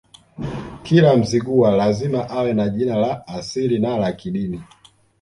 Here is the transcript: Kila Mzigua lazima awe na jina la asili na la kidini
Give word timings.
Kila 0.83 1.17
Mzigua 1.17 1.71
lazima 1.71 2.29
awe 2.29 2.53
na 2.53 2.69
jina 2.69 2.95
la 2.95 3.27
asili 3.27 3.79
na 3.79 3.97
la 3.97 4.11
kidini 4.11 4.61